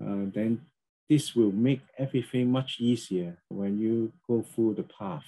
uh, 0.00 0.30
then 0.32 0.60
this 1.08 1.34
will 1.34 1.52
make 1.52 1.80
everything 1.98 2.50
much 2.50 2.76
easier 2.80 3.36
when 3.48 3.78
you 3.78 4.12
go 4.28 4.42
through 4.42 4.74
the 4.74 4.84
path. 4.84 5.24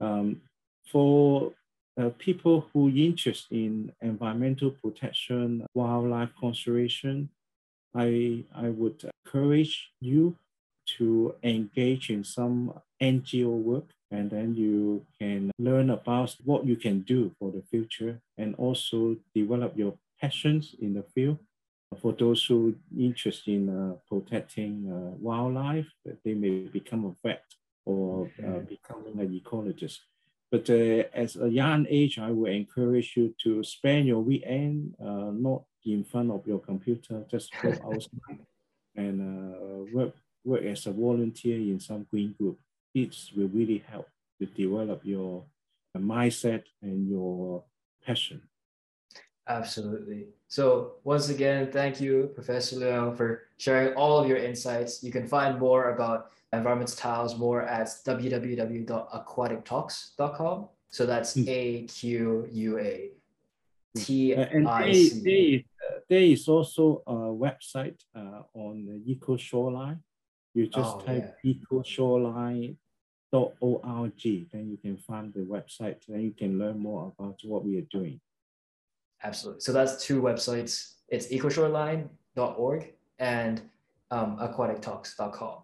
Um, 0.00 0.42
for 0.90 1.52
uh, 2.00 2.10
people 2.18 2.68
who 2.72 2.88
are 2.88 2.96
interested 2.96 3.56
in 3.56 3.92
environmental 4.00 4.70
protection, 4.70 5.66
wildlife 5.74 6.30
conservation, 6.38 7.30
I, 7.94 8.44
I 8.54 8.68
would 8.68 9.10
encourage 9.24 9.90
you 10.00 10.36
to 10.98 11.34
engage 11.42 12.10
in 12.10 12.24
some 12.24 12.74
NGO 13.00 13.48
work 13.48 13.90
and 14.10 14.30
then 14.30 14.54
you 14.54 15.04
can 15.18 15.50
learn 15.58 15.90
about 15.90 16.36
what 16.44 16.66
you 16.66 16.76
can 16.76 17.00
do 17.00 17.32
for 17.38 17.50
the 17.50 17.62
future 17.62 18.20
and 18.36 18.54
also 18.56 19.16
develop 19.34 19.76
your 19.76 19.94
passions 20.20 20.74
in 20.80 20.94
the 20.94 21.02
field 21.14 21.38
for 22.00 22.12
those 22.12 22.44
who 22.44 22.70
are 22.70 23.00
interested 23.00 23.54
in 23.54 23.68
uh, 23.68 23.94
protecting 24.08 24.90
uh, 24.90 25.16
wildlife, 25.18 25.86
they 26.24 26.34
may 26.34 26.60
become 26.60 27.04
a 27.04 27.14
vet 27.26 27.44
or 27.84 28.30
uh, 28.46 28.60
becoming 28.60 29.18
an 29.20 29.40
ecologist. 29.40 29.98
But 30.50 30.70
as 30.70 31.36
a 31.36 31.48
young 31.48 31.86
age, 31.88 32.18
I 32.18 32.30
would 32.30 32.52
encourage 32.52 33.14
you 33.16 33.34
to 33.42 33.64
spend 33.64 34.06
your 34.06 34.20
weekend 34.20 34.94
not 35.00 35.64
in 35.84 36.04
front 36.04 36.30
of 36.30 36.46
your 36.46 36.60
computer, 36.60 37.24
just 37.30 37.52
go 37.60 37.70
outside 37.84 38.46
and 38.96 39.20
uh, 39.20 39.84
work, 39.92 40.14
work 40.44 40.62
as 40.62 40.86
a 40.86 40.92
volunteer 40.92 41.56
in 41.56 41.80
some 41.80 42.06
green 42.10 42.34
group. 42.38 42.58
It 42.94 43.14
will 43.36 43.48
really 43.48 43.82
help 43.86 44.08
to 44.40 44.46
develop 44.46 45.00
your 45.04 45.44
mindset 45.96 46.64
and 46.82 47.08
your 47.08 47.64
passion. 48.04 48.42
Absolutely. 49.46 50.28
So 50.48 50.94
once 51.04 51.28
again, 51.28 51.70
thank 51.70 52.00
you, 52.00 52.30
Professor 52.34 52.76
Leung, 52.76 53.14
for 53.16 53.42
sharing 53.58 53.94
all 53.94 54.18
of 54.18 54.26
your 54.28 54.38
insights. 54.38 55.02
You 55.02 55.12
can 55.12 55.26
find 55.26 55.58
more 55.58 55.90
about 55.90 56.30
environmental 56.52 56.96
tiles 56.96 57.36
more 57.36 57.62
at 57.62 57.88
www.aquatictalks.com. 57.88 60.68
So 60.90 61.06
that's 61.06 61.34
hmm. 61.34 61.44
A 61.48 61.82
Q 61.82 62.48
U 62.50 62.78
A 62.78 63.10
T 63.96 64.34
I 64.36 64.92
C. 64.92 65.66
There 66.08 66.20
is 66.20 66.48
also 66.48 67.02
a 67.06 67.14
website 67.14 68.00
uh, 68.14 68.42
on 68.54 68.86
the 68.86 69.02
Eco 69.10 69.36
Shoreline. 69.36 70.00
You 70.54 70.68
just 70.68 70.96
oh, 70.96 71.00
type 71.00 71.36
yeah. 71.42 71.54
ecoshoreline.org, 71.54 72.76
then 74.52 74.70
you 74.70 74.78
can 74.80 74.96
find 74.98 75.34
the 75.34 75.40
website 75.40 76.08
and 76.08 76.22
you 76.22 76.32
can 76.32 76.56
learn 76.58 76.78
more 76.78 77.12
about 77.18 77.40
what 77.42 77.64
we 77.64 77.76
are 77.78 77.86
doing. 77.90 78.20
Absolutely. 79.24 79.60
So 79.60 79.72
that's 79.72 80.04
two 80.04 80.20
websites. 80.20 80.92
It's 81.08 81.26
ecoshoreline.org 81.28 82.92
and 83.18 83.62
um, 84.10 84.38
aquatictalks.com. 84.38 85.58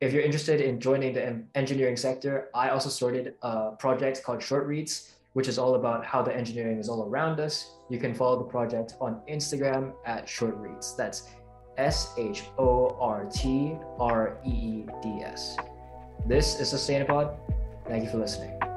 If 0.00 0.12
you're 0.12 0.22
interested 0.22 0.60
in 0.60 0.80
joining 0.80 1.12
the 1.12 1.44
engineering 1.54 1.96
sector, 1.96 2.48
I 2.54 2.70
also 2.70 2.88
started 2.88 3.34
a 3.42 3.72
project 3.72 4.22
called 4.24 4.42
Short 4.42 4.66
Reeds, 4.66 5.12
which 5.34 5.48
is 5.48 5.58
all 5.58 5.74
about 5.76 6.04
how 6.04 6.22
the 6.22 6.34
engineering 6.34 6.78
is 6.78 6.88
all 6.88 7.06
around 7.08 7.40
us, 7.40 7.72
you 7.88 7.98
can 7.98 8.14
follow 8.14 8.38
the 8.38 8.44
project 8.44 8.94
on 9.00 9.20
Instagram 9.28 9.92
at 10.04 10.28
Short 10.28 10.56
Reeds. 10.56 10.96
That's 10.96 11.28
S 11.76 12.12
H 12.18 12.44
O 12.58 12.96
R 13.00 13.26
T 13.32 13.76
R 13.98 14.38
E 14.44 14.50
E 14.50 14.86
D 15.02 15.20
S. 15.22 15.56
This 16.26 16.60
is 16.60 16.72
Sustainapod. 16.72 17.36
Thank 17.86 18.04
you 18.04 18.10
for 18.10 18.18
listening. 18.18 18.71